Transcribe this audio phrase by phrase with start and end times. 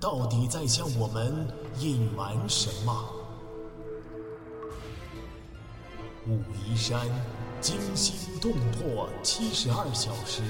[0.00, 1.46] 到底在向我们
[1.80, 3.14] 隐瞒什么？
[6.26, 7.08] 武夷山
[7.60, 10.42] 惊心动魄七十二小时，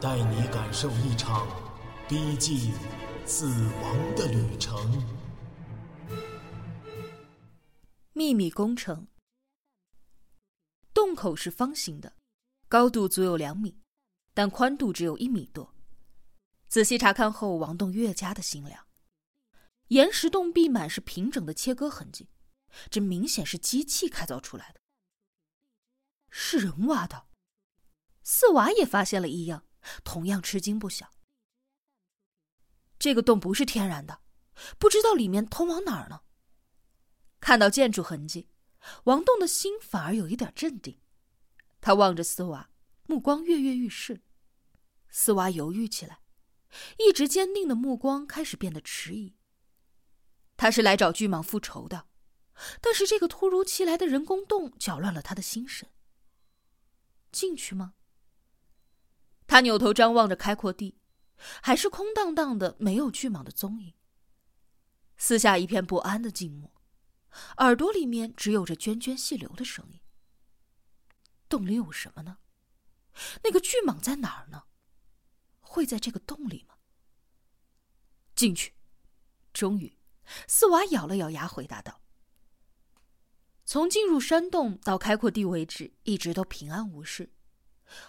[0.00, 1.48] 带你感受一场
[2.08, 2.72] 逼近
[3.24, 5.02] 死亡的旅程。
[8.12, 9.08] 秘密工程。
[10.94, 12.12] 洞口是方形的，
[12.68, 13.78] 高度足有两米，
[14.34, 15.72] 但宽度只有一米多。
[16.72, 18.86] 仔细查看后，王栋越加的心凉。
[19.88, 22.30] 岩石洞壁满是平整的切割痕迹，
[22.88, 24.80] 这明显是机器开凿出来的。
[26.30, 27.26] 是人挖的。
[28.22, 29.66] 四娃也发现了异样，
[30.02, 31.12] 同样吃惊不小。
[32.98, 34.22] 这个洞不是天然的，
[34.78, 36.22] 不知道里面通往哪儿呢。
[37.38, 38.48] 看到建筑痕迹，
[39.04, 40.98] 王栋的心反而有一点镇定。
[41.82, 42.70] 他望着四娃，
[43.04, 44.22] 目光跃跃欲试。
[45.10, 46.21] 四娃犹豫起来，
[46.98, 49.36] 一直坚定的目光开始变得迟疑。
[50.56, 52.06] 他是来找巨蟒复仇的，
[52.80, 55.88] 但是这个突如其来的人工洞搅乱了他的心神。
[57.30, 57.94] 进去吗？
[59.46, 60.98] 他扭头张望着开阔地，
[61.62, 63.94] 还是空荡荡的，没有巨蟒的踪影。
[65.16, 66.72] 四下一片不安的静默，
[67.58, 70.00] 耳朵里面只有着涓涓细流的声音。
[71.48, 72.38] 洞里有什么呢？
[73.42, 74.64] 那个巨蟒在哪儿呢？
[75.72, 76.74] 会在这个洞里吗？
[78.34, 78.74] 进去，
[79.54, 79.98] 终于。
[80.46, 82.00] 四娃咬了咬牙，回答道
[83.64, 87.32] ：“从进入山洞到开阔地为止，一直都平安无事。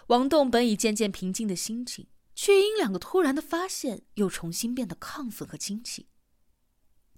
[0.08, 6.08] 王栋本已渐渐平静的心情，却因两个突然的发现，又重新变得亢奋和惊奇。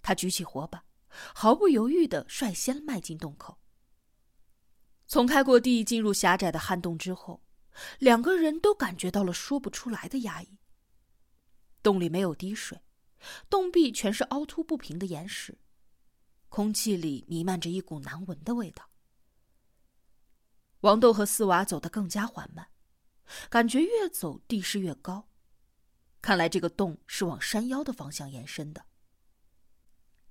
[0.01, 0.85] 他举起火把，
[1.35, 3.59] 毫不犹豫的率先迈进洞口。
[5.07, 7.43] 从开阔地进入狭窄的旱洞之后，
[7.99, 10.59] 两个人都感觉到了说不出来的压抑。
[11.83, 12.81] 洞里没有滴水。”
[13.49, 15.59] 洞壁全是凹凸不平的岩石，
[16.51, 18.91] 空气里弥漫着一股难闻的味道。
[20.81, 22.69] 王豆和四娃走得更加缓慢，
[23.49, 25.29] 感觉越走地势越高，
[26.21, 28.85] 看来这个洞是往山腰的方向延伸的。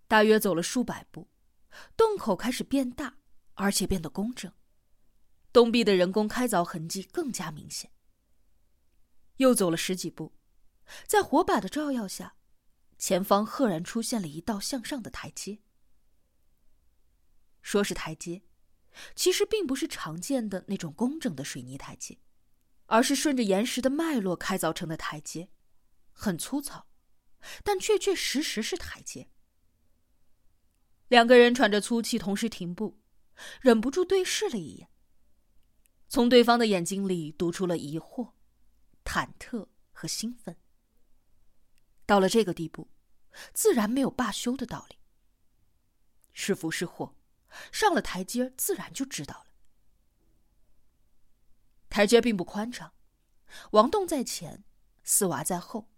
[0.08, 1.28] 大约走了数百步，
[1.98, 3.18] 洞口开始变大，
[3.56, 4.50] 而且变得工整，
[5.56, 7.90] 洞壁的人工开凿痕迹更加明显。
[9.38, 10.34] 又走了十几步，
[11.08, 12.36] 在火把的照耀下。
[12.98, 15.60] 前方赫然出现了一道向上的台阶。
[17.62, 18.42] 说是台阶，
[19.16, 22.20] 其实并不是常见的那种工整的水泥台阶，
[22.88, 25.50] 而是顺着岩石的脉络开凿成的台阶，
[26.12, 26.88] 很粗糙，
[27.64, 29.30] 但确确实实是台阶。
[31.08, 33.00] 两个人喘着粗气，同时停步，
[33.62, 34.90] 忍不住对视了一眼，
[36.16, 38.32] 从对方的眼睛里读出了疑惑、
[39.04, 40.56] 忐忑和兴奋。
[42.06, 42.88] 到了这个地步，
[43.54, 44.98] 自然没有罢休的道理。
[46.32, 47.18] 是福是祸，
[47.70, 49.48] 上了台阶自然就知道了。
[51.90, 52.94] 台阶并不宽敞，
[53.72, 54.64] 王栋在前，
[55.04, 55.90] 四娃在后，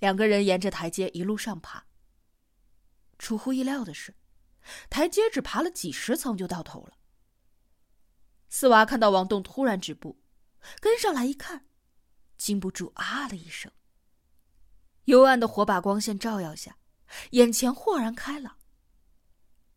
[0.00, 1.86] 两个人沿着台阶一路上爬。
[3.18, 4.14] 出乎意料的是，
[4.90, 6.98] 台阶只爬了几十层就到头了。
[8.50, 10.20] 四娃看到王栋突然止步，
[10.80, 11.66] 跟上来一看，
[12.36, 13.70] 禁不住啊了一声。
[15.04, 16.76] 幽暗的火把光线照耀下，
[17.30, 18.58] 眼前豁然开朗。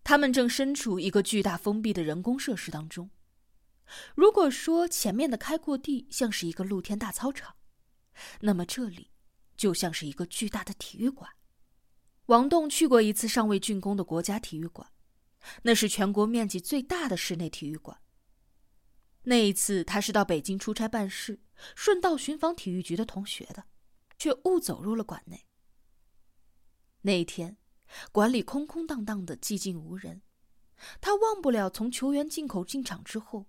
[0.04, 3.10] 他们正身处一个巨大封闭的人工设施当中。
[4.16, 7.56] 如果说前面的开阔地像是一个露天大操场，
[8.42, 9.12] 那么这里
[9.56, 11.30] 就像是一个巨大的体育馆。
[12.26, 14.90] 王栋去过一次尚未竣工的国家体育馆，
[15.62, 18.00] 那是全国面积最大的室内体育馆。
[19.24, 21.42] 那一次他是到北京出差办事，
[21.76, 23.66] 顺道寻访体育局的同学的。
[24.16, 25.46] 却误走入了馆内。
[27.02, 27.58] 那一天，
[28.14, 30.22] 馆里空空荡荡的，寂静无人。
[31.02, 33.48] 他忘不了从球员进口进场之后，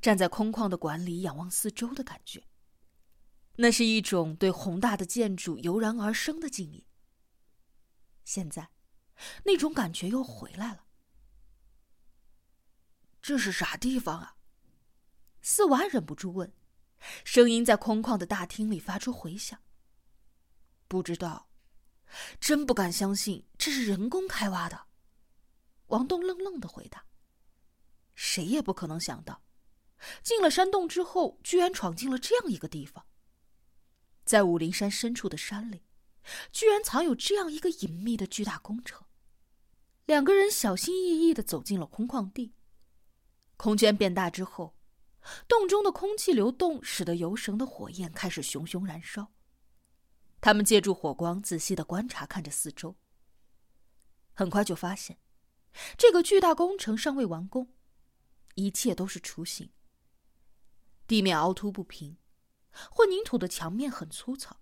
[0.00, 2.44] 站在空旷的馆里仰望四周的感觉。
[3.56, 6.86] 那是一种对宏大的建筑油然而生的敬意。
[8.24, 8.70] 现在，
[9.44, 10.86] 那种感觉又回来了。
[13.20, 14.35] 这是啥地方啊？
[15.48, 16.52] 四娃忍不住问，
[17.22, 19.56] 声音在空旷的大厅里发出回响。
[20.88, 21.48] 不知道，
[22.40, 24.88] 真不敢相信这是人工开挖的。
[25.86, 27.06] 王栋愣愣的回答
[28.16, 29.44] ：“谁也不可能想到，
[30.20, 33.06] 进了山洞之后，居然闯进了这样一个地方。
[34.24, 35.84] 在武陵山深处的山里，
[36.50, 39.06] 居然藏有这样一个隐秘的巨大工程。”
[40.06, 42.52] 两个人小心翼翼的走进了空旷地。
[43.56, 44.75] 空间变大之后，
[45.48, 49.32] 洞中的空气流动使得油绳的火焰开始熊熊燃烧。
[50.40, 52.96] 他们借助火光仔细的观察，看着四周。
[54.32, 55.18] 很快就发现，
[55.96, 57.72] 这个巨大工程尚未完工，
[58.54, 59.70] 一切都是雏形。
[61.06, 62.18] 地面凹凸不平，
[62.90, 64.60] 混凝土的墙面很粗糙。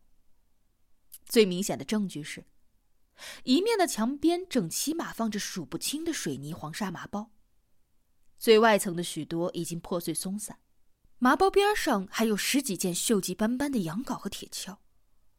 [1.25, 2.47] 最明显的证据是。
[3.45, 7.31] 一面的墙边整齐码放着数不清的水泥黄沙麻包，
[8.39, 10.59] 最外层的许多已经破碎松散，
[11.19, 14.77] 麻包边上还有十几件锈迹斑斑的羊镐和铁锹，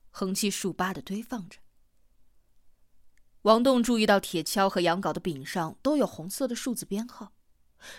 [0.09, 1.59] 横七竖八的堆放着。
[3.43, 7.33] 王栋注意到铁锹和羊镐的柄上都有红色的数字编号，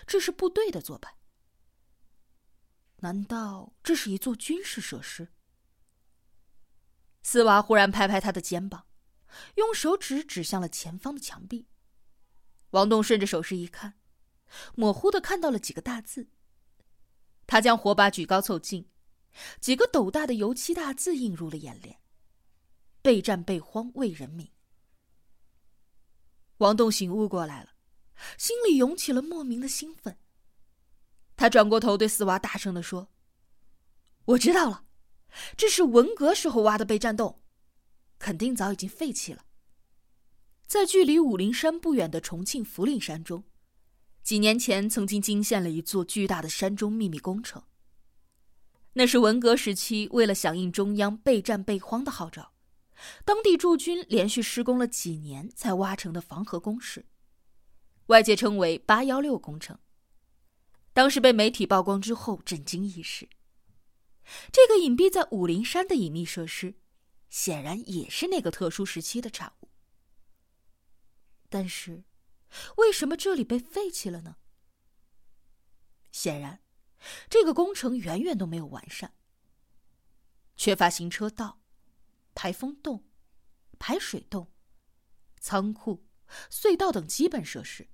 [0.05, 1.15] 这是部队的做派。
[2.97, 5.29] 难道这是一座军事设施？
[7.21, 8.85] 斯娃忽然拍拍他的肩膀。
[9.55, 11.67] 用手指指向了前方的墙壁，
[12.71, 13.99] 王栋顺着手势一看，
[14.75, 16.27] 模糊的看到了几个大字。
[17.45, 18.89] 他将火把举高凑近，
[19.59, 21.97] 几个斗大的油漆大字映入了眼帘
[23.01, 24.49] ：“备战备荒为人民。”
[26.57, 27.69] 王栋醒悟过来了，
[28.37, 30.17] 心里涌起了莫名的兴奋。
[31.35, 33.09] 他转过头对四娃大声的说
[34.25, 34.85] ：“我知道了，
[35.55, 37.41] 这是文革时候挖的备战洞。”
[38.19, 39.45] 肯定早已经废弃了。
[40.65, 43.43] 在距离武陵山不远的重庆涪陵山中，
[44.27, 47.63] 几年前曾经惊现了一座巨大的山中秘密工程。
[48.91, 52.51] 那是文革时期为了响应中央备战备荒的号召，
[53.23, 57.05] 当地驻军连续施工了几年才挖成的防河工事，
[58.07, 59.79] 外界称为“八幺六工程”。
[60.91, 63.29] 当时被媒体曝光之后，震惊一时。
[64.51, 66.75] 这个隐蔽在武陵山的隐秘设施。
[67.29, 69.69] 显然也是那个特殊时期的产物，
[71.47, 72.03] 但是，
[72.77, 74.37] 为什么这里被废弃了呢？
[76.11, 76.61] 显然，
[77.29, 79.13] 这个工程远远都没有完善，
[80.55, 81.61] 缺乏行车道、
[82.33, 83.05] 排风洞、
[83.77, 84.51] 排水洞、
[85.39, 86.07] 仓库、
[86.49, 87.89] 隧道等基本设施，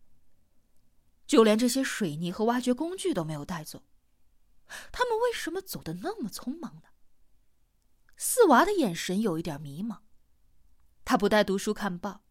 [1.25, 3.83] 就连这些水泥和挖掘工具都没有带走，
[4.91, 6.89] 他们为什么走得那么匆忙呢？
[8.15, 9.99] 四娃的眼神有一点迷茫，
[11.03, 12.22] 他不带读书看报，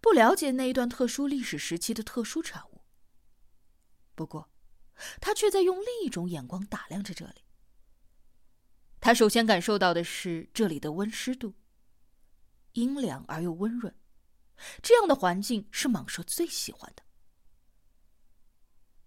[0.00, 2.82] 不了解那一段特殊历史时期的特殊产物。
[4.14, 4.50] 不过，
[5.20, 7.44] 他却在用另一种眼光打量着这里。
[9.00, 11.54] 他首先感受到的是这里的温湿度，
[12.72, 13.94] 阴凉而又温润，
[14.82, 17.02] 这样的环境是蟒蛇最喜欢的。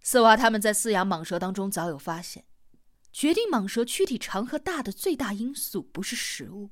[0.02, 2.46] 四娃他们在饲养蟒蛇当中早有发现。
[3.12, 6.70] 决定蟒蛇躯体长和大的最大因素不是食物，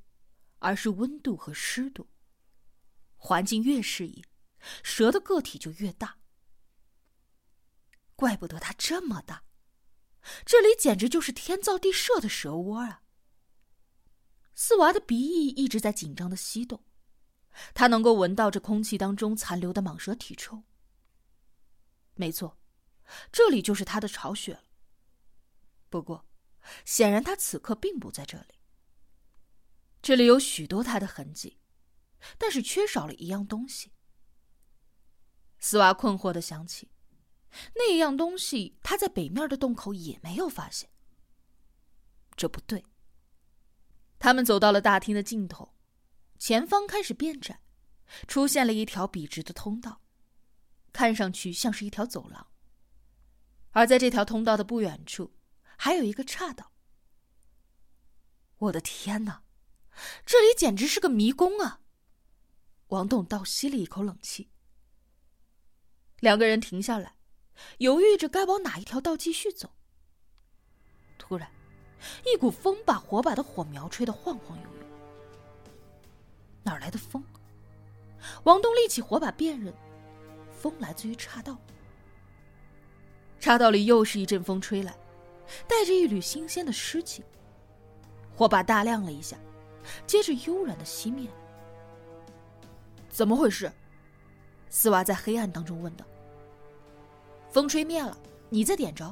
[0.59, 2.07] 而是温度和湿度。
[3.17, 4.23] 环境越适宜，
[4.83, 6.17] 蛇的个体就越大。
[8.15, 9.43] 怪不得它这么大，
[10.45, 13.03] 这里简直就是天造地设的蛇窝啊！
[14.55, 16.83] 四娃的鼻翼一直在紧张的吸动，
[17.73, 20.63] 他能够闻到这空气当中残留的蟒蛇体臭。
[22.15, 22.57] 没错，
[23.31, 24.63] 这里就是他的巢穴了。
[25.89, 26.27] 不过，
[26.83, 28.55] 显然他此刻并不在这里。
[30.01, 31.59] 这里有许多他的痕迹，
[32.37, 33.91] 但是缺少了一样东西。
[35.59, 36.91] 斯瓦困惑的想起，
[37.75, 40.89] 那一样东西他在北面的洞口也没有发现。
[42.35, 42.85] 这不对。
[44.19, 45.73] 他们走到了大厅的尽头，
[46.37, 47.61] 前方开始变窄，
[48.27, 50.01] 出现了一条笔直的通道，
[50.93, 52.47] 看上去像是一条走廊。
[53.71, 55.33] 而在这条通道的不远处。
[55.79, 56.71] 还有一个岔道。
[58.57, 59.43] 我的天哪，
[60.25, 61.81] 这里简直是个迷宫啊！
[62.87, 64.49] 王栋倒吸了一口冷气。
[66.19, 67.15] 两个人停下来，
[67.79, 69.69] 犹豫着该往哪一条道继续走。
[71.17, 71.51] 突然，
[72.25, 75.71] 一股风把火把的火苗吹得晃晃悠悠。
[76.63, 77.23] 哪来的风？
[78.43, 79.73] 王栋立起火把辨认，
[80.51, 81.57] 风来自于岔道。
[83.39, 84.97] 岔道里又是一阵风吹来。
[85.65, 87.23] 带着一缕新鲜的湿气，
[88.35, 89.37] 火把大亮了一下，
[90.05, 91.29] 接着悠然的熄灭。
[93.17, 93.71] 怎么回事？
[94.69, 96.05] 四娃在黑暗当中问道。
[97.49, 98.15] 风吹灭了，
[98.47, 99.11] 你再点着。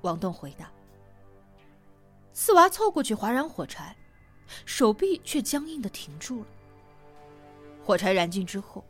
[0.00, 0.68] 王栋回答。
[2.32, 3.96] 四娃凑过去划燃火柴，
[4.66, 6.46] 手臂却僵硬的停住了。
[7.84, 8.84] 火柴燃尽之后，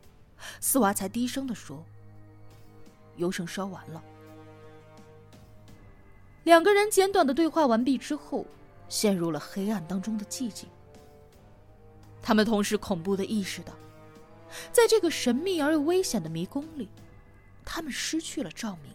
[0.59, 1.85] 四娃才低声的说
[3.17, 4.03] ：“油绳烧完了。”
[6.45, 8.47] 两个人简短的对话完毕之后，
[8.89, 10.67] 陷入了黑暗当中的寂静。
[12.23, 13.71] 他们同时恐怖的意识到，
[14.71, 16.89] 在这个神秘而又危险的迷宫里，
[17.63, 18.91] 他们失去了照明。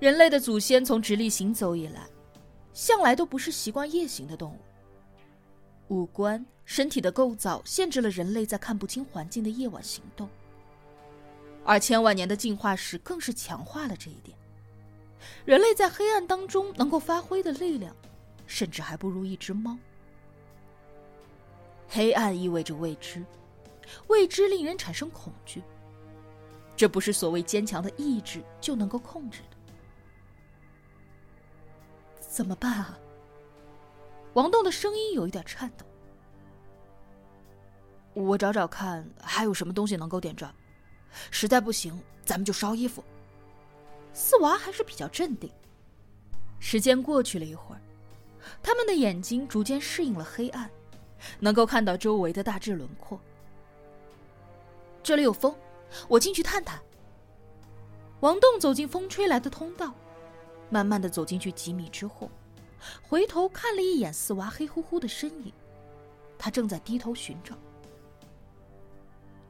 [0.00, 2.06] 人类的祖先从直立行走以来，
[2.72, 4.58] 向来都不是习惯夜行的动物。
[5.88, 10.28] 五官、身体的构造限制了人类在看不清环境的夜晚行动，
[11.64, 14.36] 而千万年的进化史更是强化了这一点。
[15.44, 17.94] 人类在黑暗当中能够发挥的力量，
[18.46, 19.78] 甚至还不如一只猫。
[21.88, 23.24] 黑暗意味着未知，
[24.08, 25.62] 未知令人产生恐惧。
[26.76, 29.56] 这不是所谓坚强的意志就能够控制的。
[32.20, 32.98] 怎么办啊？
[34.32, 35.86] 王栋的声音有一点颤抖。
[38.12, 40.52] 我找找看，还有什么东西能够点着。
[41.30, 43.04] 实在不行，咱们就烧衣服。
[44.12, 45.48] 四娃还是比较镇定。
[46.58, 47.80] 时间过去了一会儿，
[48.62, 50.68] 他们的眼睛逐渐适应了黑暗，
[51.38, 53.20] 能够看到周围的大致轮廓。
[55.04, 55.54] 这里有风，
[56.08, 56.82] 我进去探探。
[58.20, 59.94] 王栋走进风吹来的通道，
[60.70, 62.30] 慢慢的走进去几米之后，
[63.02, 65.52] 回头看了一眼四娃黑乎乎的身影，
[66.38, 67.54] 他正在低头寻找。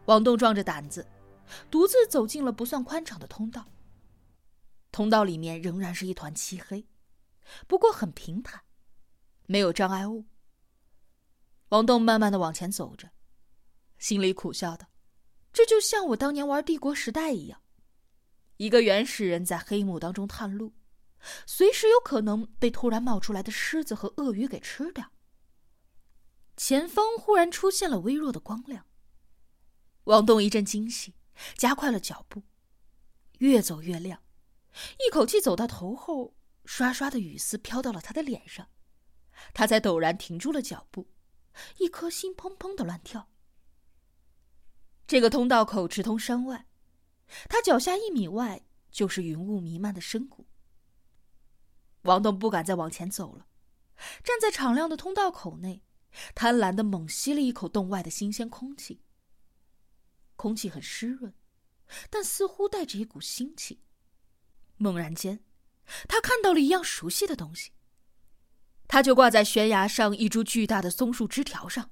[0.06, 1.06] 王栋壮着胆子，
[1.70, 3.64] 独自走进了不算宽敞的通道。
[4.90, 6.84] 通道里面仍然是一团漆黑，
[7.68, 8.60] 不过很平坦，
[9.46, 10.24] 没有障碍物。
[11.68, 13.08] 王栋慢慢的往前走着，
[13.98, 14.86] 心里苦笑道
[15.54, 17.62] ：“这就像我当年玩帝国时代一样，
[18.56, 20.74] 一个原始人在黑幕当中探路，
[21.46, 25.12] 随时有可能被突然冒出来的狮子和鳄鱼给吃掉。”
[26.58, 28.84] 前方忽然出现了微弱的光亮，
[30.04, 31.14] 王栋一阵惊喜，
[31.56, 32.42] 加快了脚步，
[33.38, 34.20] 越走越亮。
[35.06, 36.34] 一口气走到头后，
[36.64, 38.68] 刷刷的雨丝飘到了他的脸上，
[39.52, 41.08] 他才陡然停住了脚步，
[41.78, 43.28] 一颗心砰砰的乱跳。
[45.06, 46.66] 这个通道口直通山外，
[47.48, 50.46] 他脚下一米外就是云雾弥漫的深谷。
[52.02, 53.46] 王栋不敢再往前走了，
[54.22, 55.82] 站在敞亮的通道口内，
[56.34, 59.02] 贪婪的猛吸了一口洞外的新鲜空气。
[60.36, 61.32] 空气很湿润，
[62.10, 63.82] 但似乎带着一股腥气。
[64.76, 65.44] 猛然间，
[66.08, 67.72] 他看到了一样熟悉的东西。
[68.86, 71.90] 它就挂在悬崖上一株巨大的松树枝条上，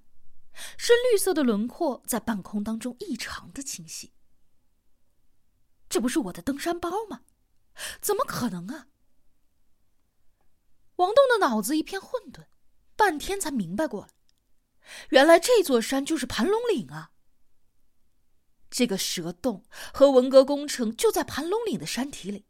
[0.77, 4.13] 深绿色的轮廓在半空当中异常的清晰。
[5.89, 7.23] 这不是我的登山包吗？
[8.01, 8.89] 怎么可能啊！
[10.97, 12.47] 王栋的脑子一片混沌，
[12.97, 14.13] 半天才明白过来，
[15.11, 17.13] 原来这座山就是盘龙岭啊！
[18.71, 22.47] 这个蛇洞和文革工程就在盘龙岭的山体里。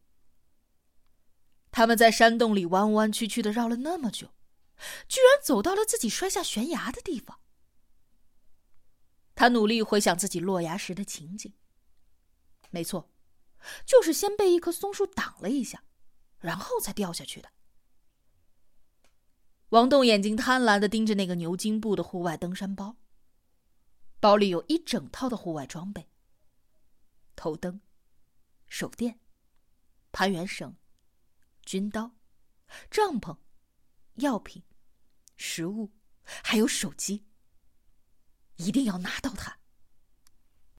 [1.71, 4.35] 他们在山洞里弯弯曲曲的绕了那么久，
[5.09, 7.41] 居然走到了自己摔下悬崖的地方。
[9.35, 11.53] 他努力回想自己落崖时的情景。
[12.71, 13.11] 没错，
[13.85, 15.85] 就是先被一棵松树挡了一下，
[16.39, 17.51] 然后才掉下去的。
[19.71, 22.97] 王栋眼睛贪婪的盯着那个牛津布的户外登山包，
[24.21, 26.09] 包里有一整套的户外装备：
[27.35, 27.81] 头灯、
[28.69, 29.19] 手电、
[30.11, 30.77] 攀援绳。
[31.65, 32.11] 军刀、
[32.91, 33.39] 帐篷、
[34.15, 34.65] 药品、
[35.37, 35.93] 食物，
[36.25, 37.25] 还有手机。
[38.67, 39.62] 一定要拿到它。